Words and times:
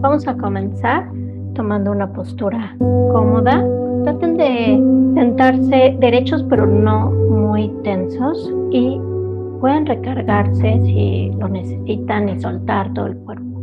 Vamos 0.00 0.26
a 0.26 0.36
comenzar 0.36 1.08
tomando 1.54 1.92
una 1.92 2.12
postura 2.12 2.74
cómoda. 3.12 3.64
Traten 4.02 4.36
de 4.36 4.82
sentarse 5.14 5.96
derechos 6.00 6.44
pero 6.48 6.66
no 6.66 7.10
muy 7.10 7.68
tensos 7.84 8.52
y 8.72 9.00
pueden 9.60 9.86
recargarse 9.86 10.80
si 10.82 11.30
lo 11.38 11.48
necesitan 11.48 12.28
y 12.28 12.40
soltar 12.40 12.92
todo 12.94 13.06
el 13.06 13.16
cuerpo. 13.18 13.62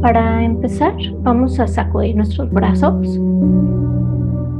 Para 0.00 0.44
empezar, 0.44 0.94
vamos 1.22 1.58
a 1.58 1.66
sacudir 1.66 2.14
nuestros 2.14 2.50
brazos, 2.50 3.20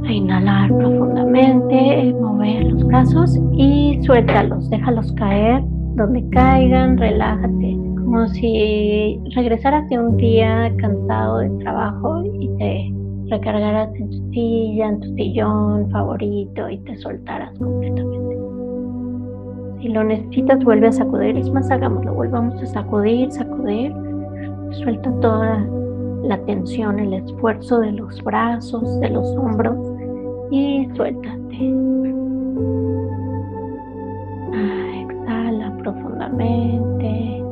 a 0.05 0.13
inhalar 0.13 0.69
profundamente, 0.69 2.15
mover 2.21 2.65
los 2.65 2.85
brazos 2.87 3.39
y 3.53 4.01
suéltalos, 4.03 4.69
déjalos 4.71 5.13
caer 5.13 5.63
donde 5.97 6.29
caigan, 6.31 6.97
relájate, 6.97 7.79
como 7.97 8.27
si 8.29 9.21
regresaras 9.35 9.89
de 9.89 9.99
un 9.99 10.17
día 10.17 10.73
cansado 10.79 11.39
de 11.39 11.51
trabajo 11.63 12.23
y 12.25 12.49
te 12.59 12.95
recargaras 13.31 13.95
en 13.95 14.11
tu 14.11 14.31
silla, 14.33 14.89
en 14.89 15.01
tu 15.01 15.15
sillón 15.15 15.91
favorito 15.91 16.69
y 16.69 16.79
te 16.79 16.97
soltaras 16.97 17.57
completamente. 17.59 18.37
Si 19.81 19.89
lo 19.89 20.05
necesitas, 20.05 20.63
vuelve 20.63 20.87
a 20.89 20.93
sacudir. 20.93 21.37
Es 21.37 21.51
más, 21.51 21.69
hagámoslo. 21.69 22.15
Volvamos 22.15 22.63
a 22.63 22.67
sacudir, 22.67 23.33
sacudir. 23.33 23.93
Suelta 24.71 25.13
toda 25.21 25.67
la 26.23 26.39
tensión, 26.45 27.01
el 27.01 27.15
esfuerzo 27.15 27.81
de 27.81 27.91
los 27.93 28.23
brazos, 28.23 29.01
de 29.01 29.11
los 29.11 29.27
hombros 29.37 29.92
y 30.53 30.87
suéltate. 30.95 31.75
Ah, 34.53 35.01
exhala 35.01 35.75
profundamente. 35.79 37.43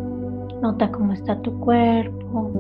Nota 0.61 0.92
cómo 0.92 1.14
está 1.14 1.41
tu 1.41 1.50
cuerpo. 1.60 2.50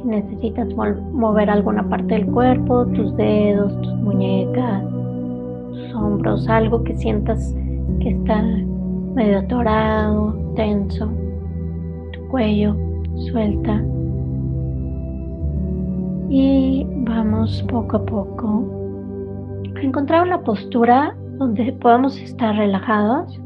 Si 0.00 0.06
necesitas 0.08 0.68
mover 1.12 1.50
alguna 1.50 1.88
parte 1.88 2.14
del 2.14 2.26
cuerpo, 2.26 2.86
tus 2.86 3.16
dedos, 3.16 3.76
tus 3.82 3.94
muñecas, 3.96 4.84
tus 5.72 5.94
hombros, 5.94 6.48
algo 6.48 6.84
que 6.84 6.96
sientas 6.96 7.52
que 7.98 8.10
está 8.10 8.42
medio 9.14 9.40
atorado, 9.40 10.36
tenso, 10.54 11.08
tu 12.12 12.20
cuello, 12.28 12.76
suelta. 13.32 13.82
Y 16.28 16.86
vamos 17.04 17.64
poco 17.68 17.96
a 17.96 18.06
poco 18.06 18.83
encontrar 19.84 20.22
una 20.22 20.40
postura 20.40 21.14
donde 21.38 21.72
podamos 21.74 22.18
estar 22.18 22.56
relajados, 22.56 23.40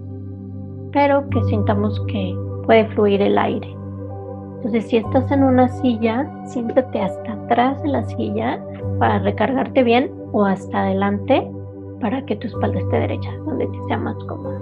pero 0.92 1.28
que 1.30 1.42
sintamos 1.44 2.00
que 2.08 2.34
puede 2.64 2.86
fluir 2.88 3.22
el 3.22 3.38
aire. 3.38 3.68
Entonces, 4.56 4.88
si 4.88 4.96
estás 4.96 5.30
en 5.30 5.44
una 5.44 5.68
silla, 5.68 6.28
siéntate 6.46 7.00
hasta 7.00 7.32
atrás 7.32 7.82
de 7.82 7.88
la 7.90 8.04
silla 8.04 8.60
para 8.98 9.20
recargarte 9.20 9.82
bien 9.82 10.10
o 10.32 10.44
hasta 10.44 10.82
adelante 10.82 11.48
para 12.00 12.24
que 12.24 12.36
tu 12.36 12.48
espalda 12.48 12.78
esté 12.78 13.00
derecha, 13.00 13.30
donde 13.44 13.66
te 13.66 13.86
sea 13.86 13.98
más 13.98 14.16
cómoda. 14.24 14.58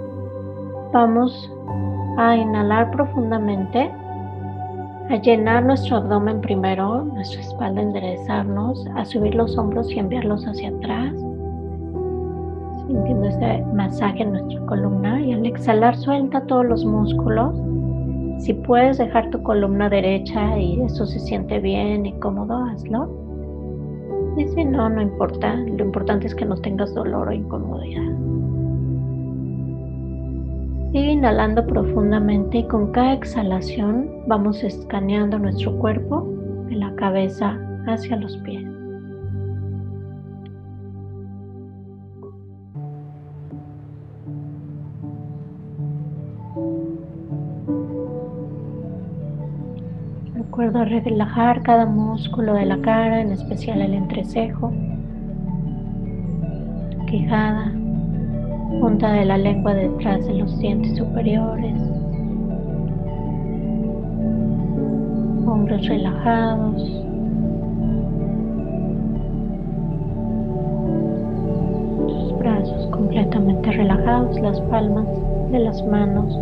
Vamos 0.93 1.51
a 2.17 2.35
inhalar 2.35 2.91
profundamente 2.91 3.91
a 5.09 5.15
llenar 5.15 5.63
nuestro 5.63 5.97
abdomen 5.97 6.41
primero, 6.41 7.03
nuestra 7.05 7.41
espalda 7.41 7.81
enderezarnos, 7.81 8.85
a 8.95 9.05
subir 9.05 9.35
los 9.35 9.57
hombros 9.57 9.89
y 9.91 9.99
enviarlos 9.99 10.45
hacia 10.45 10.69
atrás, 10.69 11.13
sintiendo 12.87 13.27
ese 13.27 13.63
masaje 13.73 14.23
en 14.23 14.31
nuestra 14.31 14.59
columna 14.65 15.21
y 15.21 15.33
al 15.33 15.45
exhalar 15.45 15.95
suelta 15.95 16.41
todos 16.47 16.65
los 16.65 16.85
músculos. 16.85 17.55
Si 18.39 18.53
puedes 18.53 18.97
dejar 18.97 19.29
tu 19.29 19.41
columna 19.43 19.89
derecha 19.89 20.57
y 20.57 20.81
eso 20.81 21.05
se 21.05 21.19
siente 21.19 21.59
bien 21.59 22.05
y 22.05 22.13
cómodo, 22.19 22.55
hazlo. 22.65 23.09
Y 24.37 24.47
si 24.49 24.63
no, 24.63 24.89
no 24.89 25.01
importa, 25.01 25.55
lo 25.55 25.83
importante 25.83 26.27
es 26.27 26.35
que 26.35 26.45
no 26.45 26.55
tengas 26.55 26.93
dolor 26.93 27.27
o 27.27 27.31
incomodidad. 27.31 28.13
Sigue 30.91 31.11
inhalando 31.11 31.65
profundamente 31.65 32.59
y 32.59 32.67
con 32.67 32.91
cada 32.91 33.13
exhalación 33.13 34.09
vamos 34.27 34.63
escaneando 34.63 35.37
nuestro 35.39 35.75
cuerpo 35.79 36.27
de 36.69 36.75
la 36.75 36.93
cabeza 36.95 37.59
hacia 37.87 38.15
los 38.17 38.37
pies. 38.37 38.66
Recuerda 50.67 50.99
relajar 50.99 51.63
cada 51.63 51.85
músculo 51.85 52.53
de 52.53 52.65
la 52.65 52.77
cara, 52.81 53.21
en 53.21 53.31
especial 53.31 53.81
el 53.81 53.93
entrecejo, 53.93 54.73
quijada, 57.09 57.71
punta 58.81 59.13
de 59.13 59.23
la 59.23 59.37
lengua 59.37 59.73
detrás 59.73 60.27
de 60.27 60.33
los 60.33 60.59
dientes 60.59 60.97
superiores, 60.97 61.81
hombros 65.45 65.87
relajados. 65.87 66.83
Tus 72.09 72.39
brazos 72.39 72.87
completamente 72.87 73.71
relajados, 73.71 74.37
las 74.41 74.59
palmas 74.63 75.07
de 75.49 75.59
las 75.59 75.81
manos 75.87 76.37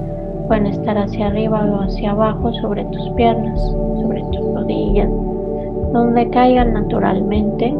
pueden 0.47 0.67
estar 0.67 0.97
hacia 0.97 1.27
arriba 1.27 1.65
o 1.65 1.81
hacia 1.81 2.11
abajo 2.11 2.53
sobre 2.53 2.83
tus 2.85 3.09
piernas, 3.11 3.59
sobre 4.01 4.21
tus 4.31 4.53
rodillas, 4.53 5.09
donde 5.91 6.29
caigan 6.29 6.73
naturalmente 6.73 7.73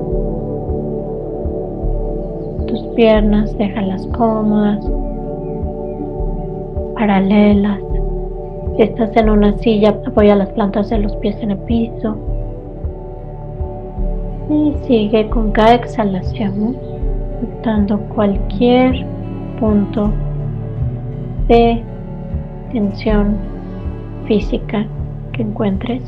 piernas, 2.96 3.56
déjalas 3.58 4.08
cómodas, 4.08 4.80
paralelas. 6.96 7.80
Si 8.76 8.84
estás 8.84 9.16
en 9.16 9.30
una 9.30 9.58
silla, 9.60 9.96
apoya 10.06 10.36
las 10.36 10.50
plantas 10.50 10.90
de 10.90 11.00
los 11.00 11.16
pies 11.18 11.38
en 11.42 11.52
el 11.52 11.58
piso. 11.60 12.18
Y 14.50 14.74
sigue 14.86 15.30
con 15.30 15.52
cada 15.52 15.76
exhalación, 15.76 16.78
notando 17.42 18.00
cualquier 18.16 19.06
punto 19.60 20.12
de 21.48 21.84
tensión 22.76 23.38
física 24.28 24.86
que 25.32 25.44
encuentres. 25.44 26.04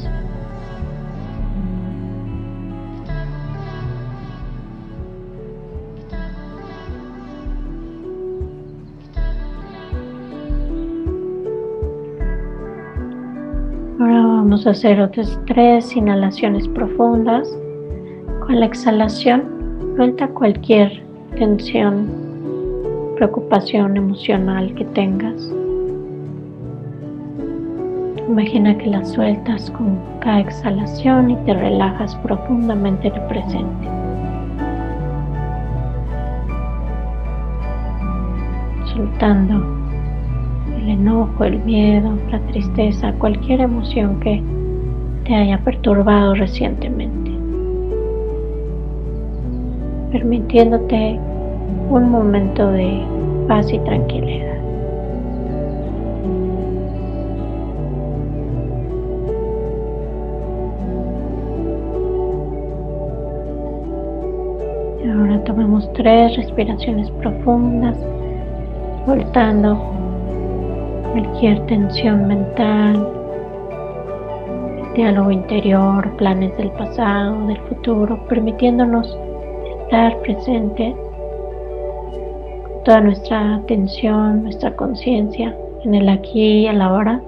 Vamos 13.97 14.67
a 14.67 14.71
hacer 14.71 14.99
otras 14.99 15.39
tres 15.47 15.95
inhalaciones 15.95 16.67
profundas. 16.67 17.47
Con 18.45 18.59
la 18.59 18.65
exhalación, 18.65 19.93
suelta 19.95 20.27
cualquier 20.27 21.01
tensión, 21.37 22.09
preocupación 23.15 23.95
emocional 23.95 24.73
que 24.75 24.83
tengas. 24.83 25.49
Imagina 28.27 28.77
que 28.77 28.87
la 28.87 29.05
sueltas 29.05 29.71
con 29.71 29.97
cada 30.19 30.41
exhalación 30.41 31.31
y 31.31 31.35
te 31.45 31.53
relajas 31.53 32.13
profundamente 32.17 33.07
en 33.07 33.15
el 33.15 33.21
presente. 33.21 33.87
Soltando 38.93 39.63
el 40.75 40.89
enojo, 40.89 41.45
el 41.45 41.59
miedo, 41.59 42.17
la 42.29 42.39
tristeza, 42.47 43.13
cualquier 43.13 43.61
emoción 43.61 44.19
que 44.19 44.43
te 45.23 45.33
haya 45.33 45.59
perturbado 45.59 46.35
recientemente. 46.35 47.31
Permitiéndote 50.11 51.17
un 51.89 52.11
momento 52.11 52.71
de 52.71 53.03
paz 53.47 53.71
y 53.71 53.79
tranquilidad. 53.79 54.46
Tomemos 65.47 65.89
tres 65.93 66.35
respiraciones 66.35 67.09
profundas, 67.11 67.97
soltando 69.05 69.77
cualquier 71.13 71.65
tensión 71.67 72.27
mental, 72.27 73.07
diálogo 74.93 75.31
interior, 75.31 76.13
planes 76.17 76.55
del 76.57 76.69
pasado, 76.71 77.47
del 77.47 77.57
futuro, 77.61 78.19
permitiéndonos 78.27 79.17
estar 79.83 80.17
presentes 80.17 80.93
con 82.63 82.83
toda 82.83 82.99
nuestra 82.99 83.55
atención, 83.55 84.43
nuestra 84.43 84.75
conciencia 84.75 85.55
en 85.85 85.95
el 85.95 86.09
aquí 86.09 86.63
y 86.63 86.67
el 86.67 86.81
ahora, 86.81 87.21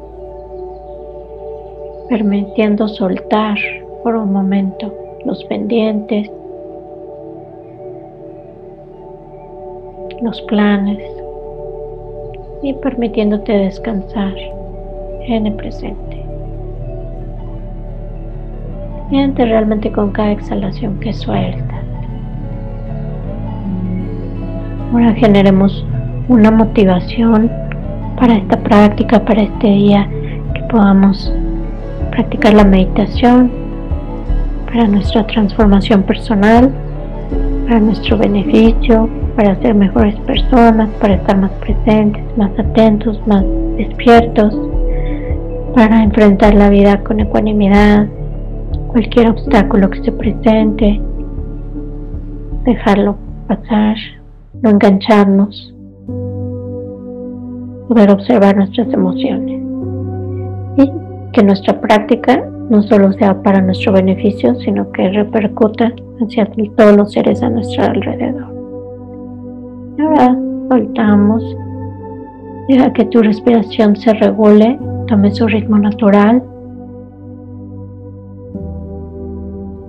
permitiendo 2.10 2.90
soltar 2.90 3.58
por 4.04 4.18
un 4.18 4.34
momento 4.34 4.94
los 5.24 5.42
pendientes, 5.46 6.30
los 10.22 10.42
planes 10.44 11.00
y 12.62 12.74
permitiéndote 12.74 13.54
descansar 13.54 14.34
en 15.28 15.48
el 15.48 15.54
presente. 15.54 16.26
Siente 19.10 19.46
realmente 19.46 19.92
con 19.92 20.12
cada 20.12 20.32
exhalación 20.32 21.00
que 21.00 21.14
sueltas. 21.14 21.84
Ahora 24.92 25.14
generemos 25.14 25.86
una 26.28 26.52
motivación 26.52 27.50
para 28.18 28.36
esta 28.36 28.58
práctica, 28.58 29.24
para 29.24 29.44
este 29.44 29.68
día, 29.68 30.08
que 30.54 30.62
podamos 30.64 31.34
practicar 32.12 32.54
la 32.54 32.66
meditación 32.66 33.52
para 34.66 34.88
nuestra 34.88 35.26
transformación 35.26 36.04
personal, 36.04 36.72
para 37.68 37.80
nuestro 37.80 38.18
beneficio, 38.18 39.10
para 39.40 39.56
ser 39.62 39.74
mejores 39.74 40.20
personas, 40.28 40.90
para 41.00 41.14
estar 41.14 41.38
más 41.38 41.52
presentes, 41.62 42.22
más 42.36 42.52
atentos, 42.60 43.26
más 43.26 43.42
despiertos, 43.78 44.54
para 45.74 46.04
enfrentar 46.04 46.54
la 46.56 46.70
vida 46.70 47.02
con 47.06 47.22
ecuanimidad, 47.22 48.06
cualquier 48.88 49.30
obstáculo 49.30 49.90
que 49.92 50.04
se 50.04 50.12
presente, 50.12 51.02
dejarlo 52.66 53.16
pasar, 53.48 53.96
no 54.62 54.72
engancharnos, 54.72 55.74
poder 57.88 58.12
observar 58.12 58.58
nuestras 58.58 58.92
emociones 58.92 59.64
y 60.76 60.92
que 61.32 61.44
nuestra 61.44 61.80
práctica 61.80 62.44
no 62.70 62.84
solo 62.84 63.14
sea 63.14 63.42
para 63.42 63.62
nuestro 63.62 63.94
beneficio, 63.94 64.54
sino 64.56 64.92
que 64.92 65.08
repercuta 65.08 65.94
hacia 66.22 66.46
todos 66.76 66.98
los 66.98 67.14
seres 67.14 67.42
a 67.42 67.50
nuestro 67.50 67.86
alrededor. 67.86 68.49
Ahora 70.00 70.38
soltamos. 70.70 71.58
Deja 72.70 72.94
que 72.94 73.06
tu 73.06 73.22
respiración 73.22 73.96
se 73.96 74.14
regule, 74.14 74.80
tome 75.08 75.32
su 75.32 75.48
ritmo 75.48 75.78
natural. 75.78 76.44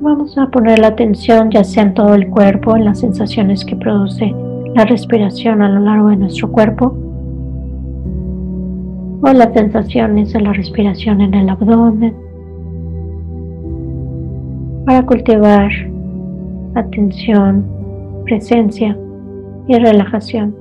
Vamos 0.01 0.37
a 0.39 0.49
poner 0.49 0.79
la 0.79 0.89
atención 0.89 1.51
ya 1.51 1.63
sea 1.63 1.85
en 1.85 1.95
todo 1.95 2.15
el 2.15 2.29
cuerpo, 2.29 2.77
en 2.77 2.87
las 2.87 3.01
sensaciones 3.01 3.65
que 3.65 3.77
produce 3.77 4.35
la 4.75 4.85
respiración 4.85 5.63
a 5.63 5.69
lo 5.69 5.81
largo 5.81 6.09
de 6.09 6.17
nuestro 6.17 6.51
cuerpo 6.51 6.97
o 9.23 9.33
las 9.33 9.53
sensaciones 9.53 10.33
de 10.33 10.41
la 10.41 10.53
respiración 10.55 11.21
en 11.21 11.35
el 11.35 11.51
abdomen 11.51 12.15
para 14.87 15.05
cultivar 15.05 15.71
atención, 16.75 17.65
presencia 18.25 18.97
y 19.67 19.79
relajación. 19.79 20.55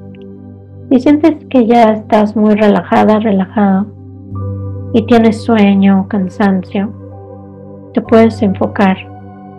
Si 0.90 1.00
sientes 1.00 1.46
que 1.50 1.66
ya 1.66 1.92
estás 1.94 2.36
muy 2.36 2.56
relajada, 2.56 3.20
relajado 3.20 3.86
y 4.94 5.06
tienes 5.06 5.44
sueño 5.44 6.02
o 6.02 6.08
cansancio, 6.08 6.90
te 7.94 8.02
puedes 8.02 8.42
enfocar 8.42 8.98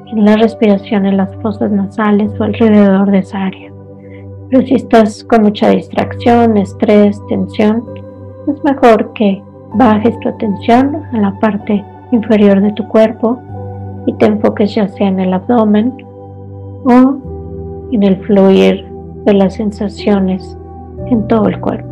en 0.08 0.24
la 0.24 0.36
respiración 0.36 1.06
en 1.06 1.16
las 1.16 1.34
fosas 1.36 1.70
nasales 1.70 2.32
o 2.40 2.44
alrededor 2.44 3.10
de 3.10 3.18
esa 3.18 3.44
área. 3.44 3.72
Pero 4.50 4.66
si 4.66 4.74
estás 4.74 5.22
con 5.24 5.42
mucha 5.42 5.70
distracción, 5.70 6.56
estrés, 6.56 7.20
tensión, 7.28 7.84
es 8.48 8.64
mejor 8.64 9.12
que 9.12 9.40
bajes 9.74 10.18
tu 10.20 10.28
atención 10.28 10.96
a 11.12 11.18
la 11.18 11.38
parte 11.38 11.84
inferior 12.10 12.60
de 12.60 12.72
tu 12.72 12.86
cuerpo 12.88 13.40
y 14.06 14.12
te 14.14 14.26
enfoques 14.26 14.74
ya 14.74 14.88
sea 14.88 15.08
en 15.08 15.20
el 15.20 15.32
abdomen 15.32 15.94
o 16.84 17.88
en 17.92 18.02
el 18.02 18.16
fluir 18.24 18.89
de 19.24 19.34
las 19.34 19.54
sensaciones 19.54 20.56
en 21.06 21.26
todo 21.28 21.48
el 21.48 21.60
cuerpo. 21.60 21.88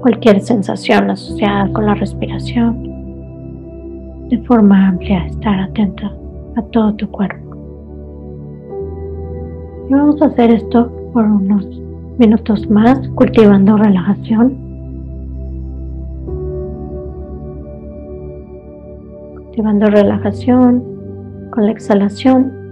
Cualquier 0.00 0.40
sensación 0.40 1.10
asociada 1.10 1.72
con 1.72 1.86
la 1.86 1.94
respiración, 1.94 2.82
de 4.28 4.38
forma 4.44 4.88
amplia, 4.88 5.26
estar 5.26 5.60
atento 5.60 6.06
a 6.56 6.62
todo 6.62 6.94
tu 6.94 7.10
cuerpo. 7.10 7.56
Y 9.88 9.94
vamos 9.94 10.20
a 10.22 10.26
hacer 10.26 10.50
esto 10.50 10.90
por 11.12 11.24
unos 11.24 11.66
minutos 12.18 12.68
más, 12.68 13.08
cultivando 13.10 13.76
relajación. 13.76 14.54
Cultivando 19.34 19.86
relajación 19.86 20.82
con 21.50 21.66
la 21.66 21.72
exhalación 21.72 22.65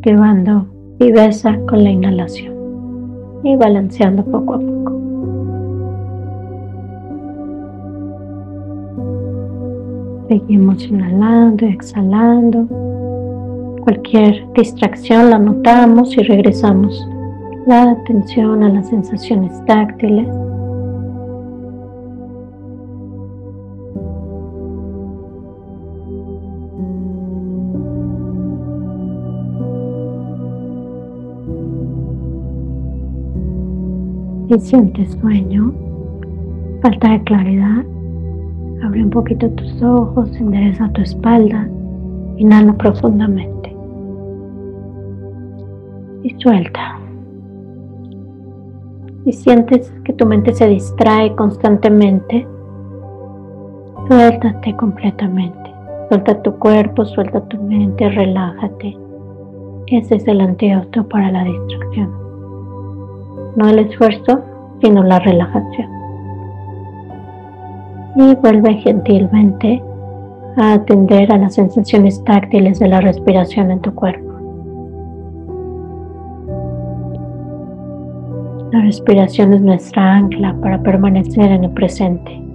cultivando 0.00 0.66
viveza 0.98 1.58
con 1.68 1.84
la 1.84 1.90
inhalación 1.90 2.54
y 3.44 3.54
balanceando 3.56 4.24
poco 4.24 4.54
a 4.54 4.58
poco. 4.58 4.92
Seguimos 10.28 10.82
inhalando 10.84 11.66
y 11.66 11.68
exhalando. 11.68 12.66
Cualquier 13.82 14.46
distracción 14.54 15.30
la 15.30 15.38
notamos 15.38 16.16
y 16.16 16.22
regresamos 16.22 17.06
la 17.66 17.90
atención 17.90 18.62
a 18.62 18.70
las 18.70 18.88
sensaciones 18.88 19.52
táctiles 19.66 20.28
Si 34.50 34.58
sientes 34.58 35.12
sueño, 35.20 35.72
falta 36.82 37.10
de 37.10 37.22
claridad, 37.22 37.84
abre 38.82 39.04
un 39.04 39.10
poquito 39.10 39.48
tus 39.50 39.80
ojos, 39.80 40.28
endereza 40.40 40.90
tu 40.92 41.02
espalda, 41.02 41.68
inhala 42.36 42.72
profundamente 42.72 43.76
y 46.24 46.34
suelta. 46.40 46.98
Si 49.24 49.34
sientes 49.34 49.94
que 50.02 50.14
tu 50.14 50.26
mente 50.26 50.52
se 50.52 50.66
distrae 50.66 51.32
constantemente, 51.36 52.44
suéltate 54.08 54.74
completamente. 54.74 55.70
Suelta 56.08 56.42
tu 56.42 56.58
cuerpo, 56.58 57.04
suelta 57.04 57.40
tu 57.42 57.56
mente, 57.62 58.08
relájate. 58.08 58.98
Ese 59.86 60.16
es 60.16 60.26
el 60.26 60.40
antídoto 60.40 61.06
para 61.06 61.30
la 61.30 61.44
distracción 61.44 62.29
no 63.56 63.68
el 63.68 63.80
esfuerzo, 63.80 64.40
sino 64.82 65.02
la 65.02 65.18
relajación. 65.18 65.88
Y 68.16 68.34
vuelve 68.36 68.74
gentilmente 68.74 69.82
a 70.56 70.74
atender 70.74 71.32
a 71.32 71.38
las 71.38 71.54
sensaciones 71.54 72.22
táctiles 72.24 72.78
de 72.78 72.88
la 72.88 73.00
respiración 73.00 73.70
en 73.70 73.80
tu 73.80 73.94
cuerpo. 73.94 74.30
La 78.72 78.82
respiración 78.82 79.52
es 79.52 79.60
nuestra 79.62 80.16
ancla 80.16 80.54
para 80.60 80.82
permanecer 80.82 81.50
en 81.50 81.64
el 81.64 81.70
presente. 81.70 82.49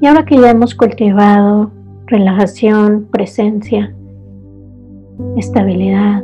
Y 0.00 0.06
ahora 0.06 0.24
que 0.24 0.36
ya 0.36 0.50
hemos 0.50 0.76
cultivado 0.76 1.72
relajación, 2.06 3.08
presencia, 3.10 3.92
estabilidad, 5.36 6.22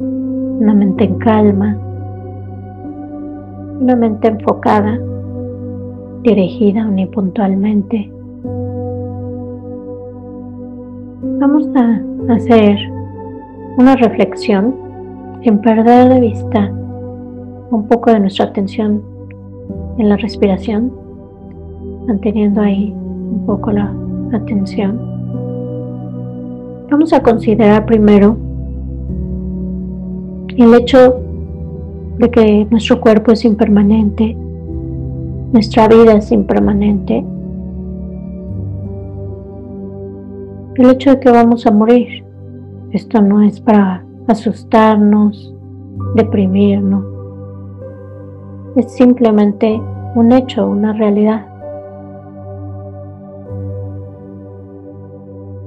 una 0.00 0.74
mente 0.74 1.04
en 1.04 1.18
calma, 1.18 1.78
una 3.80 3.94
mente 3.94 4.28
enfocada, 4.28 4.98
dirigida 6.22 6.86
unipuntualmente, 6.86 8.12
vamos 11.38 11.68
a 11.76 12.00
hacer 12.34 12.76
una 13.78 13.94
reflexión 13.94 14.74
sin 15.42 15.60
perder 15.60 16.08
de 16.14 16.20
vista 16.20 16.68
un 17.70 17.86
poco 17.88 18.10
de 18.10 18.20
nuestra 18.20 18.46
atención 18.46 19.02
en 19.98 20.08
la 20.08 20.16
respiración 20.16 21.01
manteniendo 22.06 22.60
ahí 22.60 22.92
un 22.92 23.44
poco 23.46 23.70
la 23.72 23.92
atención, 24.32 24.98
vamos 26.90 27.12
a 27.12 27.22
considerar 27.22 27.86
primero 27.86 28.36
el 30.56 30.74
hecho 30.74 31.20
de 32.18 32.30
que 32.30 32.66
nuestro 32.70 33.00
cuerpo 33.00 33.32
es 33.32 33.44
impermanente, 33.44 34.36
nuestra 35.52 35.88
vida 35.88 36.12
es 36.14 36.30
impermanente, 36.30 37.24
el 40.76 40.90
hecho 40.90 41.10
de 41.10 41.20
que 41.20 41.30
vamos 41.30 41.66
a 41.66 41.70
morir. 41.70 42.24
Esto 42.90 43.22
no 43.22 43.40
es 43.42 43.60
para 43.60 44.04
asustarnos, 44.28 45.54
deprimirnos, 46.14 47.04
es 48.76 48.92
simplemente 48.92 49.80
un 50.14 50.32
hecho, 50.32 50.66
una 50.66 50.92
realidad. 50.92 51.51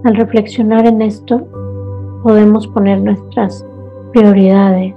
Al 0.06 0.16
reflexionar 0.18 0.86
en 0.86 1.02
esto, 1.02 1.42
podemos 2.22 2.68
poner 2.68 3.02
nuestras 3.02 3.66
prioridades 4.14 4.94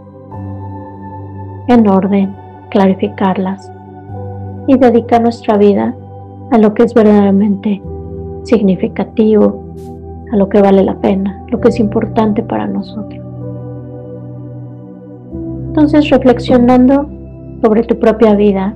en 1.69 1.89
orden, 1.89 2.37
clarificarlas 2.69 3.73
y 4.67 4.77
dedicar 4.77 5.23
nuestra 5.23 5.57
vida 5.57 5.97
a 6.51 6.59
lo 6.59 6.75
que 6.75 6.83
es 6.83 6.93
verdaderamente 6.93 7.81
significativo, 8.43 9.65
a 10.31 10.37
lo 10.37 10.47
que 10.51 10.61
vale 10.61 10.85
la 10.85 11.01
pena, 11.01 11.43
lo 11.49 11.59
que 11.59 11.71
es 11.71 11.81
importante 11.81 12.43
para 12.43 12.67
nosotros. 12.67 13.25
Entonces, 15.69 16.11
reflexionando 16.11 17.09
sobre 17.63 17.83
tu 17.85 17.99
propia 17.99 18.35
vida, 18.35 18.75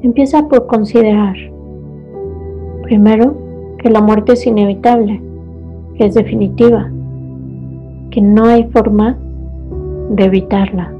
empieza 0.00 0.48
por 0.48 0.66
considerar, 0.66 1.36
primero, 2.84 3.47
que 3.78 3.90
la 3.90 4.00
muerte 4.00 4.32
es 4.32 4.46
inevitable, 4.46 5.20
que 5.96 6.06
es 6.06 6.14
definitiva, 6.14 6.90
que 8.10 8.20
no 8.20 8.44
hay 8.46 8.64
forma 8.70 9.16
de 10.10 10.24
evitarla. 10.24 10.92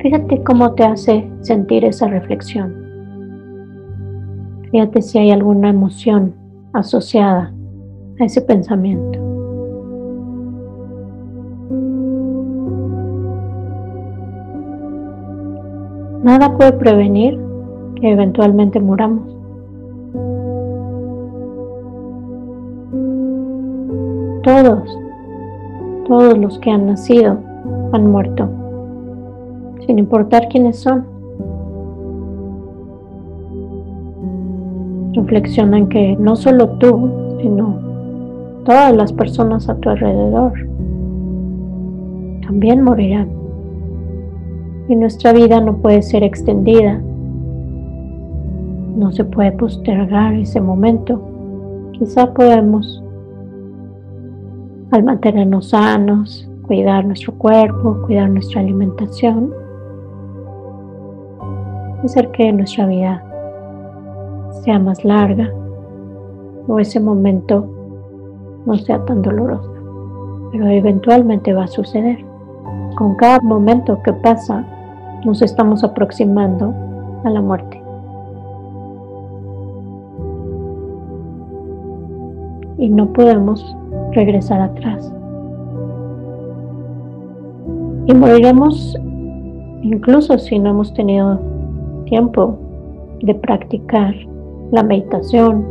Fíjate 0.00 0.42
cómo 0.42 0.72
te 0.72 0.84
hace 0.84 1.30
sentir 1.40 1.84
esa 1.84 2.06
reflexión. 2.06 2.74
Fíjate 4.70 5.02
si 5.02 5.18
hay 5.18 5.30
alguna 5.30 5.70
emoción 5.70 6.32
asociada 6.72 7.52
a 8.18 8.24
ese 8.24 8.40
pensamiento. 8.40 9.18
Nada 16.22 16.56
puede 16.56 16.72
prevenir 16.72 17.40
que 17.96 18.12
eventualmente 18.12 18.78
muramos. 18.78 19.39
Todos, 24.70 24.98
todos 26.06 26.38
los 26.38 26.58
que 26.60 26.70
han 26.70 26.86
nacido 26.86 27.38
han 27.92 28.08
muerto, 28.08 28.48
sin 29.84 29.98
importar 29.98 30.46
quiénes 30.48 30.78
son. 30.78 31.04
Reflexiona 35.12 35.78
en 35.78 35.88
que 35.88 36.16
no 36.20 36.36
solo 36.36 36.68
tú, 36.78 37.10
sino 37.40 37.80
todas 38.64 38.94
las 38.94 39.12
personas 39.12 39.68
a 39.68 39.74
tu 39.74 39.90
alrededor 39.90 40.52
también 42.42 42.82
morirán. 42.82 43.28
Y 44.88 44.94
nuestra 44.94 45.32
vida 45.32 45.60
no 45.60 45.78
puede 45.78 46.02
ser 46.02 46.22
extendida. 46.22 47.00
No 48.96 49.10
se 49.10 49.24
puede 49.24 49.50
postergar 49.50 50.34
ese 50.34 50.60
momento. 50.60 51.20
Quizá 51.92 52.32
podemos 52.32 53.02
al 54.90 55.04
mantenernos 55.04 55.68
sanos, 55.70 56.48
cuidar 56.66 57.04
nuestro 57.04 57.32
cuerpo, 57.34 58.02
cuidar 58.06 58.28
nuestra 58.30 58.60
alimentación, 58.60 59.52
hacer 62.04 62.30
que 62.32 62.52
nuestra 62.52 62.86
vida 62.86 63.24
sea 64.64 64.78
más 64.78 65.04
larga 65.04 65.52
o 66.66 66.78
ese 66.78 67.00
momento 67.00 67.68
no 68.66 68.76
sea 68.76 69.04
tan 69.04 69.22
doloroso. 69.22 69.72
Pero 70.52 70.66
eventualmente 70.66 71.52
va 71.52 71.64
a 71.64 71.68
suceder. 71.68 72.24
Con 72.96 73.14
cada 73.14 73.40
momento 73.40 74.02
que 74.02 74.12
pasa, 74.12 74.64
nos 75.24 75.42
estamos 75.42 75.84
aproximando 75.84 76.74
a 77.24 77.30
la 77.30 77.40
muerte. 77.40 77.80
Y 82.78 82.88
no 82.88 83.12
podemos 83.12 83.76
regresar 84.12 84.60
atrás. 84.60 85.12
Y 88.06 88.14
moriremos 88.14 88.98
incluso 89.82 90.38
si 90.38 90.58
no 90.58 90.70
hemos 90.70 90.92
tenido 90.94 91.40
tiempo 92.06 92.58
de 93.22 93.34
practicar 93.34 94.14
la 94.72 94.82
meditación, 94.82 95.64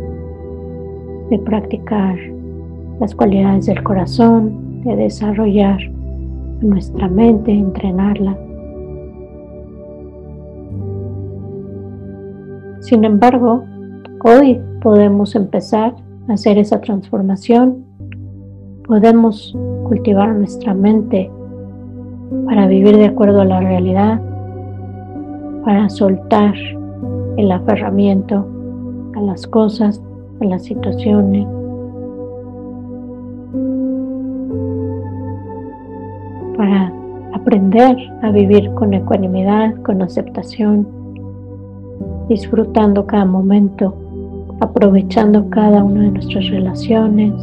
de 1.29 1.39
practicar 1.39 2.15
las 3.00 3.13
cualidades 3.15 3.65
del 3.65 3.81
corazón, 3.84 4.84
de 4.84 4.96
desarrollar 4.96 5.79
nuestra 6.62 7.08
mente, 7.08 7.51
entrenarla. 7.51 8.38
Sin 12.81 13.03
embargo, 13.05 13.63
hoy 14.24 14.60
podemos 14.81 15.36
empezar 15.36 15.96
a 16.27 16.34
hacer 16.34 16.58
esa 16.58 16.81
transformación 16.81 17.88
podemos 18.89 19.55
cultivar 19.84 20.34
nuestra 20.34 20.74
mente 20.74 21.29
para 22.46 22.65
vivir 22.65 22.98
de 22.98 23.05
acuerdo 23.05 23.41
a 23.41 23.46
la 23.46 23.60
realidad, 23.60 24.19
para 25.63 25.88
soltar 25.89 26.55
el 27.38 27.51
aferramiento 27.51 28.48
a 29.15 29.22
las 29.22 29.46
cosas, 29.46 30.01
a 30.41 30.46
las 30.46 30.63
situaciones. 30.63 31.46
Para 36.58 36.91
aprender 37.34 37.96
a 38.24 38.31
vivir 38.31 38.72
con 38.74 38.96
ecuanimidad, 38.96 39.75
con 39.84 40.01
aceptación, 40.01 40.88
disfrutando 42.27 43.05
cada 43.05 43.25
momento, 43.25 43.93
aprovechando 44.62 45.48
cada 45.51 45.84
una 45.84 46.01
de 46.01 46.12
nuestras 46.12 46.50
relaciones, 46.50 47.34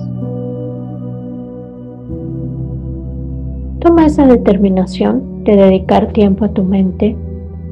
Toma 3.87 4.07
esa 4.07 4.27
determinación 4.27 5.45
de 5.45 5.55
dedicar 5.55 6.13
tiempo 6.13 6.45
a 6.45 6.49
tu 6.49 6.65
mente, 6.65 7.17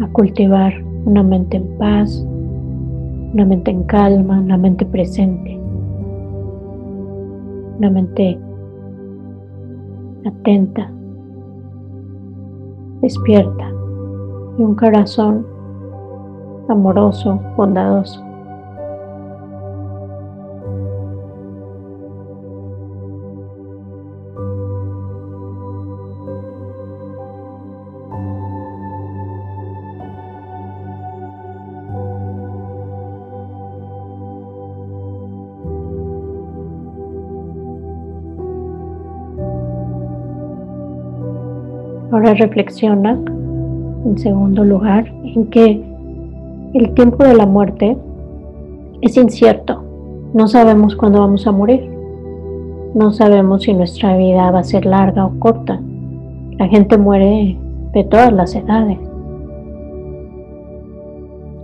a 0.01 0.07
cultivar 0.13 0.73
una 1.07 1.25
mente 1.25 1.57
en 1.57 1.67
paz, 1.77 2.25
una 3.33 3.45
mente 3.45 3.73
en 3.73 3.83
calma, 3.83 4.39
una 4.39 4.57
mente 4.57 4.87
presente, 4.87 5.59
una 7.79 7.91
mente 7.91 8.39
atenta, 10.25 10.89
despierta 13.03 13.73
y 14.57 14.63
un 14.63 14.77
corazón 14.77 15.45
amoroso, 16.69 17.41
bondadoso. 17.57 18.25
Reflexiona, 42.33 43.13
en 44.07 44.19
segundo 44.19 44.65
lugar, 44.65 45.07
en 45.25 45.47
que 45.51 45.85
el 46.73 46.95
tiempo 46.95 47.23
de 47.23 47.35
la 47.35 47.45
muerte 47.45 47.97
es 49.03 49.17
incierto. 49.17 49.85
No 50.33 50.49
sabemos 50.49 50.97
cuándo 50.97 51.21
vamos 51.21 51.47
a 51.47 51.53
morir. 51.53 51.89
No 52.95 53.13
sabemos 53.13 53.65
si 53.65 53.75
nuestra 53.75 54.17
vida 54.17 54.51
va 54.51 54.61
a 54.61 54.65
ser 54.65 54.87
larga 54.87 55.27
o 55.27 55.39
corta. 55.39 55.81
La 56.59 56.67
gente 56.69 56.97
muere 56.97 57.59
de 57.93 58.05
todas 58.05 58.33
las 58.33 58.55
edades. 58.55 58.99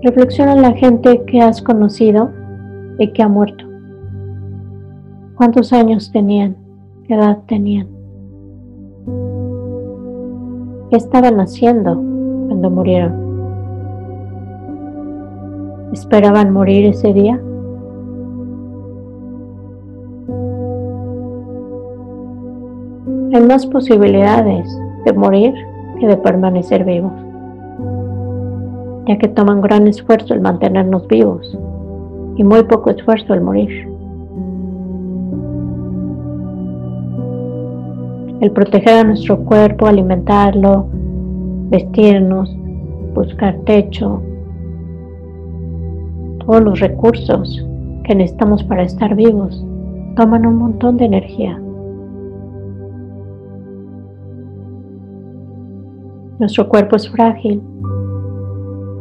Reflexiona 0.03 0.53
en 0.53 0.63
la 0.63 0.73
gente 0.73 1.23
que 1.27 1.41
has 1.41 1.63
conocido 1.63 2.31
y 2.99 3.13
que 3.13 3.23
ha 3.23 3.29
muerto. 3.29 3.65
¿Cuántos 5.37 5.73
años 5.73 6.13
tenían? 6.13 6.57
¿Qué 7.07 7.15
edad 7.15 7.39
tenían? 7.47 8.00
¿Qué 10.91 10.97
estaban 10.97 11.39
haciendo 11.39 11.95
cuando 12.49 12.69
murieron? 12.69 13.31
esperaban 15.93 16.53
morir 16.53 16.87
ese 16.87 17.13
día? 17.13 17.41
Hay 23.33 23.47
más 23.47 23.67
posibilidades 23.67 24.69
de 25.05 25.13
morir 25.13 25.55
que 26.01 26.07
de 26.07 26.17
permanecer 26.17 26.85
vivos, 26.85 27.13
ya 29.07 29.19
que 29.19 29.29
toman 29.29 29.61
gran 29.61 29.87
esfuerzo 29.87 30.35
el 30.35 30.41
mantenernos 30.41 31.07
vivos 31.07 31.57
y 32.37 32.45
muy 32.45 32.65
poco 32.65 32.91
esfuerzo 32.91 33.35
el 33.35 33.41
morir. 33.41 33.90
El 38.41 38.53
proteger 38.53 39.01
a 39.01 39.05
nuestro 39.05 39.45
cuerpo, 39.45 39.87
alimentarlo, 39.87 40.87
vestirnos, 41.69 42.57
buscar 43.15 43.59
techo, 43.67 44.23
todos 46.47 46.63
los 46.63 46.81
recursos 46.81 47.67
que 48.05 48.15
necesitamos 48.15 48.65
para 48.65 48.83
estar 48.83 49.15
vivos, 49.15 49.63
toman 50.17 50.47
un 50.47 50.57
montón 50.57 50.97
de 50.97 51.05
energía. 51.05 51.61
Nuestro 56.39 56.67
cuerpo 56.67 56.97
es 56.97 57.11
frágil. 57.11 57.63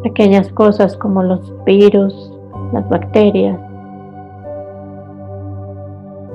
Pequeñas 0.03 0.49
cosas 0.49 0.97
como 0.97 1.23
los 1.23 1.53
virus, 1.65 2.33
las 2.73 2.87
bacterias, 2.89 3.57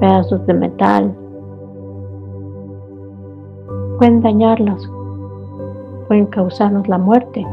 pedazos 0.00 0.46
de 0.46 0.54
metal, 0.54 1.14
pueden 3.98 4.20
dañarlos, 4.20 4.90
pueden 6.08 6.26
causarnos 6.26 6.88
la 6.88 6.98
muerte. 6.98 7.46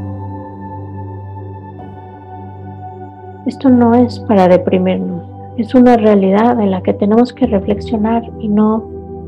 Esto 3.45 3.69
no 3.69 3.95
es 3.95 4.19
para 4.19 4.47
deprimirnos, 4.47 5.23
es 5.57 5.73
una 5.75 5.97
realidad 5.97 6.59
en 6.59 6.71
la 6.71 6.81
que 6.81 6.93
tenemos 6.93 7.33
que 7.33 7.47
reflexionar 7.47 8.23
y 8.39 8.47
no 8.47 8.83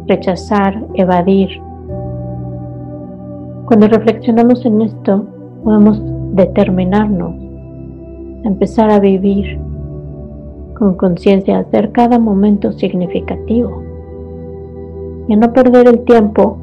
rechazar, 0.08 0.86
evadir. 0.94 1.62
Cuando 3.66 3.88
reflexionamos 3.88 4.66
en 4.66 4.82
esto, 4.82 5.26
podemos 5.64 6.02
determinarnos 6.34 7.34
a 8.44 8.48
empezar 8.48 8.92
a 8.92 9.00
vivir 9.00 9.60
con 10.78 10.96
conciencia, 10.96 11.60
hacer 11.60 11.92
cada 11.92 12.20
momento 12.20 12.72
significativo 12.74 13.82
y 15.28 15.34
a 15.34 15.38
no 15.38 15.54
perder 15.54 15.88
el 15.88 16.04
tiempo 16.04 16.58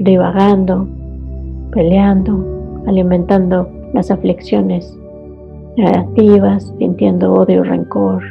divagando, 0.00 0.88
peleando, 1.72 2.82
alimentando 2.86 3.68
las 3.92 4.10
aflicciones 4.10 4.98
negativas, 5.76 6.72
sintiendo 6.78 7.34
odio, 7.34 7.62
rencor, 7.62 8.22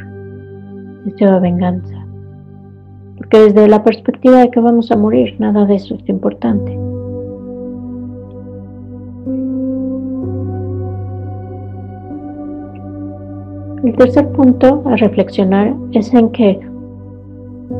deseo 1.04 1.34
de 1.34 1.40
venganza. 1.40 2.06
Porque 3.16 3.38
desde 3.38 3.68
la 3.68 3.84
perspectiva 3.84 4.38
de 4.38 4.50
que 4.50 4.60
vamos 4.60 4.90
a 4.90 4.96
morir, 4.96 5.36
nada 5.38 5.64
de 5.64 5.76
eso 5.76 5.94
es 5.94 6.08
importante. 6.08 6.76
El 13.84 13.96
tercer 13.96 14.28
punto 14.32 14.82
a 14.86 14.96
reflexionar 14.96 15.74
es 15.92 16.12
en 16.12 16.30
que 16.30 16.60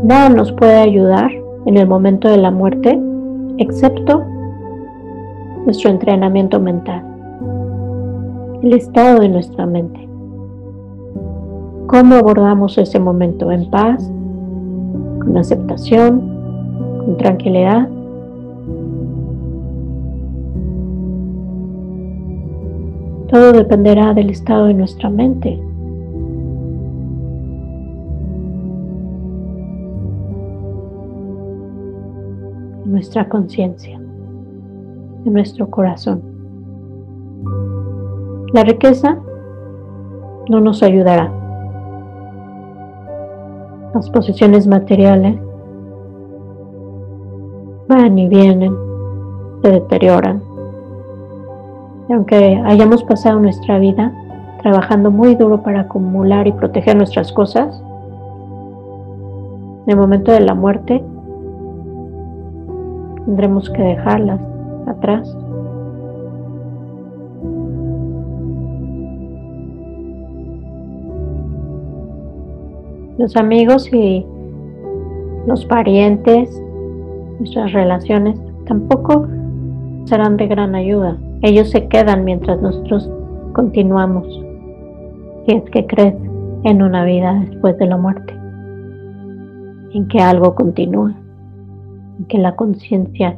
nada 0.05 0.29
nos 0.31 0.53
puede 0.53 0.77
ayudar 0.77 1.31
en 1.67 1.77
el 1.77 1.87
momento 1.87 2.29
de 2.29 2.39
la 2.39 2.51
muerte 2.51 2.99
excepto 3.61 4.25
nuestro 5.67 5.91
entrenamiento 5.91 6.59
mental, 6.59 7.05
el 8.63 8.73
estado 8.73 9.21
de 9.21 9.29
nuestra 9.29 9.67
mente. 9.67 10.09
¿Cómo 11.87 12.15
abordamos 12.17 12.79
ese 12.79 12.99
momento? 12.99 13.53
¿En 13.53 13.71
paz? 13.71 14.11
¿Con 15.21 15.37
aceptación? 15.37 16.21
¿Con 17.05 17.17
tranquilidad? 17.19 17.89
Todo 23.29 23.53
dependerá 23.53 24.15
del 24.15 24.31
estado 24.31 24.67
de 24.67 24.75
nuestra 24.75 25.11
mente. 25.11 25.61
Nuestra 33.01 33.27
conciencia, 33.31 33.97
en 33.97 35.33
nuestro 35.33 35.71
corazón. 35.71 36.21
La 38.53 38.63
riqueza 38.63 39.17
no 40.51 40.61
nos 40.61 40.83
ayudará. 40.83 41.33
Las 43.95 44.11
posiciones 44.11 44.67
materiales 44.67 45.35
van 47.89 48.19
y 48.19 48.29
vienen, 48.29 48.77
se 49.63 49.71
deterioran. 49.71 50.43
Y 52.07 52.13
aunque 52.13 52.63
hayamos 52.67 53.03
pasado 53.05 53.41
nuestra 53.41 53.79
vida 53.79 54.13
trabajando 54.61 55.11
muy 55.11 55.37
duro 55.37 55.63
para 55.63 55.81
acumular 55.81 56.47
y 56.47 56.53
proteger 56.53 56.97
nuestras 56.99 57.33
cosas, 57.33 57.83
en 59.87 59.91
el 59.91 59.97
momento 59.97 60.33
de 60.33 60.41
la 60.41 60.53
muerte 60.53 61.03
tendremos 63.27 63.69
que 63.71 63.83
dejarlas 63.83 64.41
atrás. 64.87 65.37
Los 73.19 73.37
amigos 73.37 73.93
y 73.93 74.25
los 75.47 75.65
parientes, 75.67 76.51
nuestras 77.39 77.73
relaciones, 77.73 78.41
tampoco 78.67 79.27
serán 80.05 80.37
de 80.37 80.47
gran 80.47 80.75
ayuda. 80.75 81.19
Ellos 81.43 81.71
se 81.71 81.87
quedan 81.89 82.25
mientras 82.25 82.61
nosotros 82.61 83.11
continuamos, 83.53 84.27
si 85.47 85.55
es 85.55 85.65
que 85.71 85.87
crees 85.87 86.15
en 86.65 86.83
una 86.83 87.05
vida 87.05 87.35
después 87.49 87.77
de 87.79 87.87
la 87.87 87.97
muerte, 87.97 88.35
en 89.93 90.09
que 90.09 90.21
algo 90.21 90.55
continúa 90.55 91.15
que 92.29 92.39
la 92.39 92.55
conciencia 92.57 93.37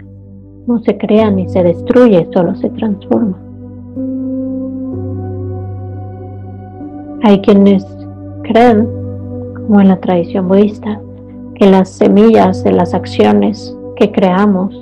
no 0.66 0.80
se 0.80 0.96
crea 0.96 1.30
ni 1.30 1.48
se 1.48 1.62
destruye, 1.62 2.28
solo 2.32 2.54
se 2.56 2.70
transforma. 2.70 3.36
Hay 7.24 7.40
quienes 7.40 7.84
creen, 8.42 8.88
como 9.54 9.80
en 9.80 9.88
la 9.88 10.00
tradición 10.00 10.48
budista, 10.48 11.00
que 11.54 11.70
las 11.70 11.88
semillas 11.88 12.64
de 12.64 12.72
las 12.72 12.94
acciones 12.94 13.76
que 13.96 14.10
creamos 14.10 14.74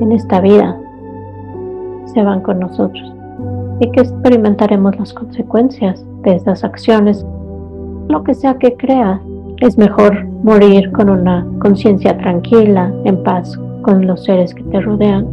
en 0.00 0.12
esta 0.12 0.40
vida 0.40 0.78
se 2.06 2.22
van 2.22 2.40
con 2.40 2.60
nosotros 2.60 3.12
y 3.80 3.90
que 3.90 4.00
experimentaremos 4.00 4.98
las 4.98 5.12
consecuencias 5.12 6.04
de 6.22 6.36
esas 6.36 6.64
acciones, 6.64 7.24
lo 8.08 8.22
que 8.22 8.34
sea 8.34 8.54
que 8.58 8.76
creas 8.76 9.20
es 9.60 9.76
mejor 9.76 10.26
morir 10.42 10.90
con 10.92 11.10
una 11.10 11.46
conciencia 11.60 12.16
tranquila, 12.16 12.92
en 13.04 13.22
paz 13.22 13.58
con 13.82 14.06
los 14.06 14.24
seres 14.24 14.54
que 14.54 14.62
te 14.64 14.80
rodean 14.80 15.28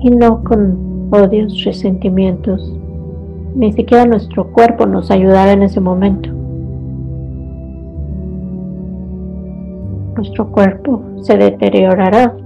y 0.00 0.10
no 0.10 0.42
con 0.44 1.08
odios, 1.10 1.64
resentimientos. 1.64 2.72
Ni 3.54 3.72
siquiera 3.72 4.06
nuestro 4.06 4.46
cuerpo 4.52 4.86
nos 4.86 5.10
ayudará 5.10 5.52
en 5.52 5.62
ese 5.62 5.80
momento. 5.80 6.30
Nuestro 10.16 10.50
cuerpo 10.52 11.02
se 11.22 11.36
deteriorará. 11.36 12.36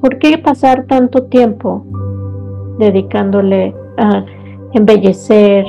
¿Por 0.00 0.18
qué 0.18 0.38
pasar 0.38 0.86
tanto 0.86 1.24
tiempo 1.24 1.84
dedicándole 2.78 3.74
a 3.98 4.24
embellecer, 4.72 5.64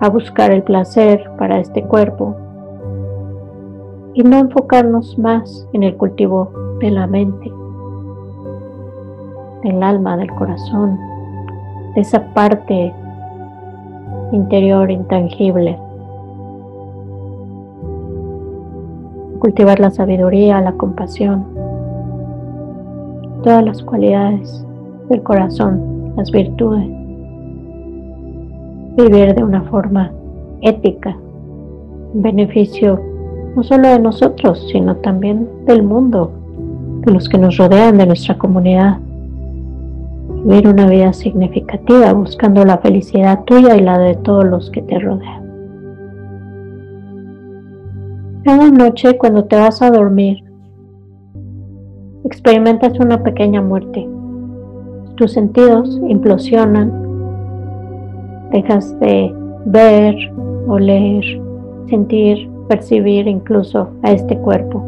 a 0.00 0.08
buscar 0.08 0.50
el 0.50 0.62
placer 0.62 1.30
para 1.38 1.60
este 1.60 1.82
cuerpo 1.84 2.34
y 4.14 4.22
no 4.22 4.38
enfocarnos 4.38 5.18
más 5.18 5.68
en 5.72 5.82
el 5.82 5.96
cultivo 5.96 6.50
de 6.80 6.90
la 6.90 7.06
mente, 7.06 7.52
del 9.62 9.82
alma, 9.82 10.16
del 10.16 10.30
corazón, 10.30 10.98
de 11.94 12.00
esa 12.00 12.32
parte 12.32 12.92
interior 14.32 14.90
intangible. 14.90 15.78
Cultivar 19.38 19.80
la 19.80 19.90
sabiduría, 19.90 20.60
la 20.60 20.72
compasión, 20.72 21.46
todas 23.42 23.64
las 23.64 23.82
cualidades 23.82 24.66
del 25.08 25.22
corazón, 25.22 26.12
las 26.16 26.30
virtudes 26.30 26.99
vivir 28.96 29.34
de 29.34 29.42
una 29.42 29.62
forma 29.62 30.12
ética, 30.62 31.16
beneficio 32.14 33.00
no 33.54 33.62
solo 33.64 33.88
de 33.88 33.98
nosotros, 33.98 34.68
sino 34.70 34.96
también 34.96 35.48
del 35.66 35.82
mundo, 35.82 36.32
de 37.04 37.12
los 37.12 37.28
que 37.28 37.38
nos 37.38 37.56
rodean, 37.56 37.98
de 37.98 38.06
nuestra 38.06 38.38
comunidad. 38.38 38.98
vivir 40.44 40.68
una 40.68 40.86
vida 40.86 41.12
significativa 41.12 42.12
buscando 42.14 42.64
la 42.64 42.78
felicidad 42.78 43.44
tuya 43.44 43.76
y 43.76 43.80
la 43.80 43.98
de 43.98 44.14
todos 44.14 44.44
los 44.44 44.70
que 44.70 44.80
te 44.82 44.98
rodean. 44.98 45.40
Cada 48.44 48.70
noche 48.70 49.18
cuando 49.18 49.44
te 49.44 49.56
vas 49.56 49.82
a 49.82 49.90
dormir, 49.90 50.42
experimentas 52.24 52.98
una 52.98 53.22
pequeña 53.22 53.60
muerte. 53.60 54.08
Tus 55.16 55.32
sentidos 55.32 56.00
implosionan, 56.08 57.09
dejas 58.52 58.98
de 59.00 59.32
ver, 59.66 60.14
oler, 60.66 61.24
sentir, 61.88 62.48
percibir 62.68 63.26
incluso 63.26 63.88
a 64.02 64.12
este 64.12 64.36
cuerpo. 64.38 64.84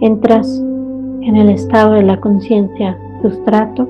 Entras 0.00 0.62
en 1.22 1.36
el 1.36 1.50
estado 1.50 1.94
de 1.94 2.02
la 2.02 2.20
conciencia 2.20 2.98
sustrato. 3.22 3.88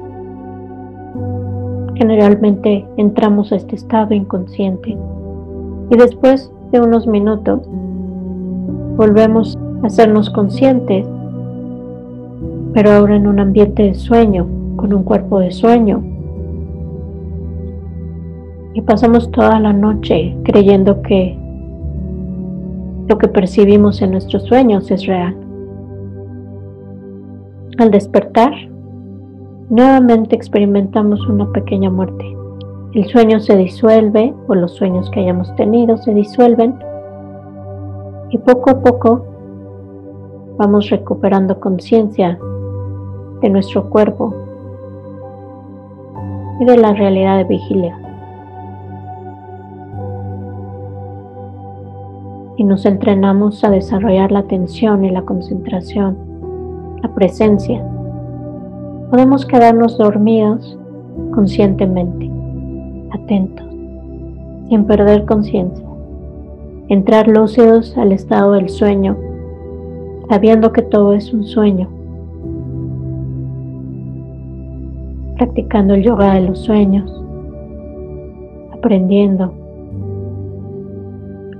Generalmente 1.97 2.87
entramos 2.97 3.53
a 3.53 3.57
este 3.57 3.77
estado 3.77 4.14
inconsciente 4.14 4.97
y 5.90 5.97
después 5.97 6.51
de 6.73 6.81
unos 6.81 7.07
minutos 7.07 7.61
volvemos 8.97 9.57
a 9.83 9.87
hacernos 9.87 10.31
conscientes, 10.31 11.07
pero 12.73 12.93
ahora 12.93 13.17
en 13.17 13.27
un 13.27 13.40
ambiente 13.40 13.83
de 13.85 13.95
sueño, 13.95 14.47
con 14.77 14.93
un 14.93 15.05
cuerpo 15.05 15.40
de 15.40 15.53
sueño. 15.53 16.13
Y 18.74 18.82
pasamos 18.82 19.30
toda 19.30 19.58
la 19.60 19.72
noche 19.72 20.37
creyendo 20.44 21.00
que 21.02 21.38
lo 23.08 23.18
que 23.18 23.28
percibimos 23.28 24.02
en 24.02 24.10
nuestros 24.10 24.42
sueños 24.44 24.90
es 24.90 25.06
real. 25.06 25.37
Al 27.78 27.90
despertar, 27.90 28.52
nuevamente 29.70 30.34
experimentamos 30.34 31.26
una 31.28 31.50
pequeña 31.52 31.90
muerte. 31.90 32.37
El 32.94 33.04
sueño 33.06 33.40
se 33.40 33.56
disuelve 33.56 34.34
o 34.46 34.54
los 34.54 34.72
sueños 34.74 35.10
que 35.10 35.20
hayamos 35.20 35.54
tenido 35.56 35.96
se 35.96 36.14
disuelven 36.14 36.76
y 38.30 38.38
poco 38.38 38.70
a 38.70 38.80
poco 38.80 39.26
vamos 40.56 40.90
recuperando 40.90 41.58
conciencia 41.58 42.38
de 43.42 43.50
nuestro 43.50 43.90
cuerpo 43.90 44.34
y 46.60 46.64
de 46.64 46.76
la 46.76 46.92
realidad 46.94 47.38
de 47.38 47.44
vigilia. 47.44 48.04
Nos 52.64 52.87
entrenamos 52.87 53.62
a 53.62 53.68
desarrollar 53.68 54.33
la 54.33 54.38
atención 54.38 55.05
y 55.05 55.11
la 55.11 55.20
concentración, 55.20 56.16
la 57.03 57.14
presencia. 57.14 57.85
Podemos 59.11 59.44
quedarnos 59.44 59.98
dormidos 59.98 60.79
conscientemente 61.35 62.31
atentos, 63.12 63.66
sin 64.70 64.87
perder 64.87 65.27
conciencia. 65.27 65.87
Entrar 66.88 67.29
lúcidos 67.29 67.98
al 67.98 68.12
estado 68.12 68.53
del 68.53 68.70
sueño, 68.70 69.14
sabiendo 70.31 70.72
que 70.72 70.81
todo 70.81 71.12
es 71.12 71.35
un 71.35 71.44
sueño. 71.44 71.90
Practicando 75.37 75.92
el 75.92 76.03
yoga 76.03 76.33
de 76.33 76.48
los 76.48 76.61
sueños, 76.61 77.22
aprendiendo, 78.72 79.53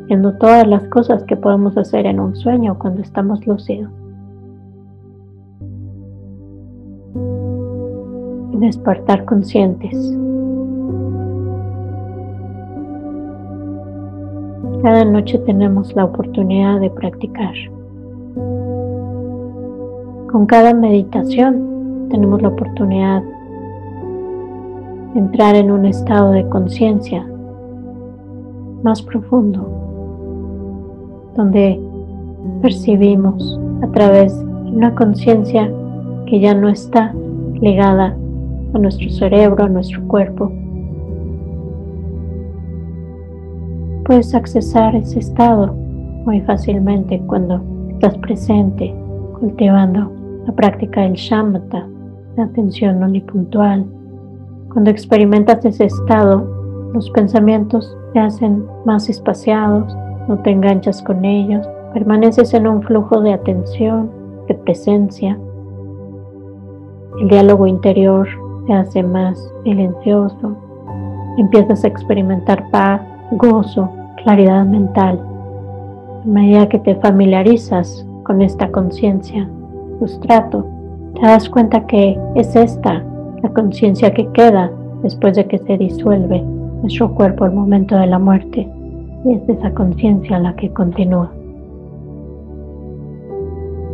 viendo 0.07 0.33
todas 0.35 0.67
las 0.67 0.87
cosas 0.89 1.25
que 1.25 1.37
podemos 1.37 1.77
hacer 1.77 2.07
en 2.07 2.21
un 2.21 2.37
sueño 2.37 2.79
cuando 2.79 3.03
estamos 3.03 3.47
lúcidos. 3.47 3.91
Y 8.53 8.57
despertar 8.59 9.25
conscientes. 9.25 9.95
Cada 14.83 15.05
noche 15.05 15.39
tenemos 15.39 15.95
la 15.95 16.05
oportunidad 16.05 16.79
de 16.81 16.91
practicar. 16.91 17.55
Con 20.31 20.47
cada 20.47 20.75
meditación 20.75 22.09
tenemos 22.11 22.43
la 22.43 22.49
oportunidad 22.49 23.23
de 25.15 25.21
entrar 25.21 25.55
en 25.55 25.71
un 25.71 25.87
estado 25.87 26.33
de 26.33 26.47
conciencia 26.49 27.27
más 28.83 29.01
profundo, 29.01 29.84
donde 31.37 31.81
percibimos 32.63 33.59
a 33.83 33.89
través 33.89 34.39
de 34.39 34.71
una 34.71 34.95
conciencia 34.95 35.71
que 36.27 36.41
ya 36.41 36.55
no 36.55 36.69
está 36.69 37.15
ligada 37.61 38.17
a 38.75 38.79
nuestro 38.79 39.09
cerebro, 39.11 39.65
a 39.65 39.69
nuestro 39.69 40.03
cuerpo, 40.07 40.51
Puedes 44.05 44.35
accesar 44.35 44.95
ese 44.95 45.19
estado 45.19 45.73
muy 45.73 46.43
fácilmente 46.43 47.23
cuando 47.27 47.63
estás 47.89 48.19
presente, 48.19 48.95
cultivando 49.41 50.13
la 50.47 50.53
práctica 50.53 51.01
del 51.01 51.15
shamatha, 51.15 51.89
la 52.37 52.45
atención 52.45 53.03
unipuntual. 53.03 53.87
Cuando 54.71 54.91
experimentas 54.91 55.65
ese 55.65 55.87
estado, 55.87 56.91
los 56.93 57.09
pensamientos 57.13 57.97
te 58.13 58.21
hacen 58.21 58.67
más 58.85 59.09
espaciados, 59.09 59.97
no 60.29 60.39
te 60.39 60.51
enganchas 60.51 61.03
con 61.03 61.25
ellos, 61.25 61.67
permaneces 61.93 62.55
en 62.55 62.67
un 62.67 62.83
flujo 62.83 63.21
de 63.21 63.33
atención, 63.33 64.11
de 64.49 64.55
presencia. 64.55 65.39
El 67.21 67.29
diálogo 67.29 67.67
interior 67.67 68.27
te 68.67 68.73
hace 68.73 69.03
más 69.03 69.53
silencioso, 69.63 70.57
empiezas 71.39 71.85
a 71.85 71.89
experimentar 71.89 72.69
paz, 72.71 73.01
gozo, 73.33 73.91
claridad 74.23 74.65
mental. 74.65 75.21
A 76.25 76.27
medida 76.27 76.69
que 76.69 76.79
te 76.79 76.95
familiarizas 76.97 78.07
con 78.25 78.41
esta 78.41 78.71
conciencia, 78.71 79.49
sustrato, 79.99 80.67
te 81.15 81.21
das 81.21 81.49
cuenta 81.49 81.87
que 81.87 82.19
es 82.35 82.57
esta 82.57 83.03
la 83.43 83.51
conciencia 83.51 84.13
que 84.13 84.27
queda 84.33 84.71
después 85.03 85.37
de 85.37 85.47
que 85.47 85.59
se 85.59 85.77
disuelve 85.77 86.41
nuestro 86.81 87.15
cuerpo 87.15 87.45
al 87.45 87.53
momento 87.53 87.95
de 87.97 88.07
la 88.07 88.19
muerte 88.19 88.69
y 89.25 89.33
es 89.35 89.49
esa 89.49 89.73
conciencia 89.73 90.39
la 90.39 90.55
que 90.55 90.71
continúa. 90.73 91.33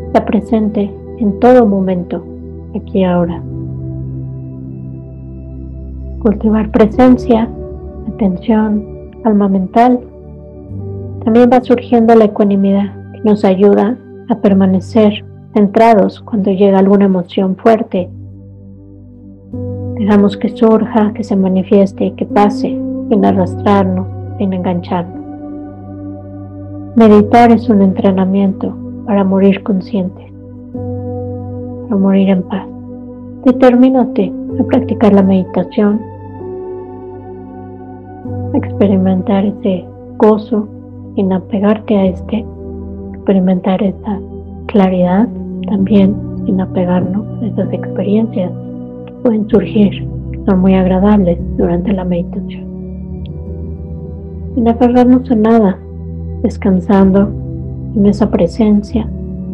Está 0.08 0.24
presente 0.24 0.92
en 1.18 1.38
todo 1.38 1.66
momento, 1.66 2.24
aquí 2.74 3.04
ahora. 3.04 3.40
Cultivar 6.20 6.70
presencia, 6.70 7.48
atención, 8.08 8.84
alma 9.24 9.48
mental, 9.48 10.00
también 11.24 11.48
va 11.52 11.62
surgiendo 11.62 12.14
la 12.14 12.24
ecuanimidad 12.24 12.92
que 13.12 13.20
nos 13.22 13.44
ayuda 13.44 13.96
a 14.28 14.34
permanecer 14.36 15.24
centrados 15.54 16.20
cuando 16.20 16.50
llega 16.50 16.78
alguna 16.78 17.04
emoción 17.04 17.56
fuerte. 17.56 18.08
Dejamos 19.96 20.36
que 20.36 20.48
surja, 20.48 21.12
que 21.12 21.22
se 21.22 21.36
manifieste 21.36 22.06
y 22.06 22.10
que 22.12 22.24
pase 22.24 22.78
sin 23.08 23.24
arrastrarnos, 23.24 24.06
sin 24.38 24.52
engancharnos. 24.52 25.19
Meditar 26.96 27.52
es 27.52 27.68
un 27.68 27.82
entrenamiento 27.82 28.74
para 29.06 29.24
morir 29.24 29.62
consciente, 29.62 30.32
para 31.84 31.96
morir 32.00 32.30
en 32.30 32.42
paz. 32.42 32.66
Determínate 33.44 34.32
a 34.58 34.64
practicar 34.64 35.12
la 35.12 35.22
meditación 35.22 36.00
experimentar 38.54 39.44
ese 39.44 39.84
gozo 40.18 40.68
sin 41.14 41.32
apegarte 41.32 41.96
a 41.96 42.06
este, 42.06 42.44
experimentar 43.14 43.82
esa 43.82 44.20
claridad 44.66 45.28
también 45.68 46.14
sin 46.46 46.60
apegarnos 46.60 47.26
a 47.42 47.46
esas 47.46 47.72
experiencias 47.72 48.50
que 49.06 49.12
pueden 49.22 49.48
surgir, 49.48 50.08
son 50.46 50.60
muy 50.60 50.74
agradables 50.74 51.38
durante 51.56 51.92
la 51.92 52.04
meditación. 52.04 52.64
Sin 54.54 54.68
aferrarnos 54.68 55.30
a 55.30 55.34
nada, 55.36 55.78
descansando 56.42 57.28
en 57.94 58.06
esa 58.06 58.30
presencia 58.30 59.08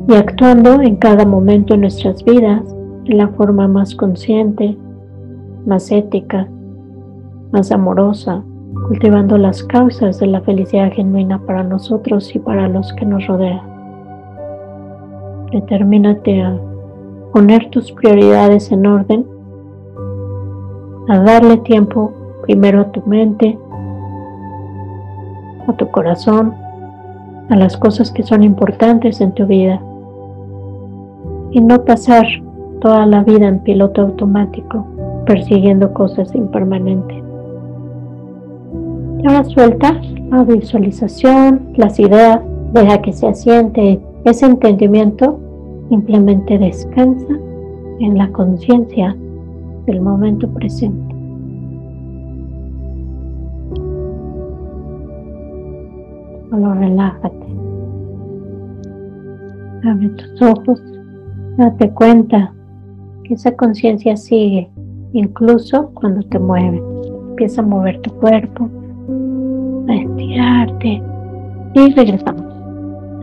y 0.08 0.14
actuando 0.14 0.80
en 0.80 0.96
cada 0.96 1.24
momento 1.24 1.74
de 1.74 1.80
nuestras 1.80 2.22
vidas 2.24 2.62
en 3.06 3.18
la 3.18 3.28
forma 3.28 3.68
más 3.68 3.94
consciente, 3.94 4.76
más 5.64 5.90
ética, 5.90 6.48
más 7.52 7.72
amorosa, 7.72 8.42
cultivando 8.88 9.38
las 9.38 9.62
causas 9.64 10.18
de 10.20 10.26
la 10.26 10.40
felicidad 10.42 10.92
genuina 10.92 11.38
para 11.40 11.62
nosotros 11.62 12.34
y 12.34 12.38
para 12.38 12.68
los 12.68 12.92
que 12.94 13.06
nos 13.06 13.26
rodean. 13.26 13.60
Determínate 15.52 16.42
a 16.42 16.56
poner 17.32 17.70
tus 17.70 17.92
prioridades 17.92 18.70
en 18.70 18.86
orden, 18.86 19.26
a 21.08 21.18
darle 21.20 21.56
tiempo 21.58 22.12
primero 22.42 22.80
a 22.80 22.92
tu 22.92 23.02
mente, 23.06 23.58
a 25.66 25.72
tu 25.72 25.88
corazón, 25.90 26.54
a 27.48 27.56
las 27.56 27.76
cosas 27.76 28.10
que 28.10 28.22
son 28.22 28.42
importantes 28.42 29.20
en 29.20 29.32
tu 29.32 29.46
vida 29.46 29.80
y 31.52 31.60
no 31.60 31.84
pasar 31.84 32.26
toda 32.80 33.06
la 33.06 33.22
vida 33.22 33.48
en 33.48 33.60
piloto 33.60 34.02
automático, 34.02 34.86
persiguiendo 35.26 35.92
cosas 35.92 36.34
impermanentes. 36.34 37.22
Y 39.22 39.26
ahora 39.26 39.44
suelta 39.44 40.00
la 40.30 40.44
visualización, 40.44 41.72
las 41.76 41.98
ideas, 41.98 42.40
deja 42.72 43.00
que 43.00 43.12
se 43.12 43.28
asiente 43.28 44.00
ese 44.24 44.46
entendimiento, 44.46 45.38
simplemente 45.88 46.58
descansa 46.58 47.32
en 48.00 48.18
la 48.18 48.28
conciencia 48.32 49.16
del 49.86 50.00
momento 50.00 50.48
presente. 50.48 51.05
Solo 56.56 56.72
relájate. 56.72 57.46
Abre 59.84 60.08
tus 60.08 60.40
ojos. 60.40 60.82
Date 61.58 61.90
cuenta 61.90 62.50
que 63.24 63.34
esa 63.34 63.54
conciencia 63.54 64.16
sigue 64.16 64.70
incluso 65.12 65.90
cuando 65.92 66.22
te 66.28 66.38
mueves. 66.38 66.80
Empieza 67.28 67.60
a 67.60 67.64
mover 67.66 68.00
tu 68.00 68.10
cuerpo, 68.20 68.70
a 69.86 69.94
estirarte 69.96 71.02
y 71.74 71.92
regresamos. 71.92 72.46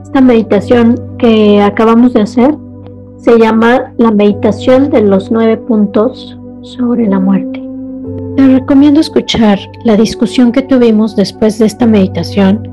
Esta 0.04 0.22
meditación 0.22 0.96
que 1.18 1.60
acabamos 1.60 2.14
de 2.14 2.22
hacer 2.22 2.56
se 3.18 3.40
llama 3.40 3.96
la 3.98 4.12
meditación 4.12 4.92
de 4.92 5.02
los 5.02 5.32
nueve 5.32 5.58
puntos 5.58 6.40
sobre 6.62 7.08
la 7.08 7.20
muerte. 7.20 7.68
Te 8.38 8.60
recomiendo 8.60 9.00
escuchar 9.00 9.58
la 9.86 9.96
discusión 9.98 10.52
que 10.52 10.62
tuvimos 10.62 11.16
después 11.16 11.58
de 11.58 11.66
esta 11.66 11.88
meditación 11.88 12.73